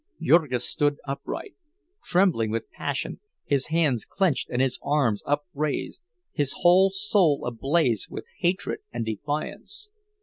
[0.19, 1.53] Jurgis stood upright;
[2.03, 6.01] trembling with passion, his hands clenched and his arms upraised,
[6.33, 9.91] his whole soul ablaze with hatred and defiance.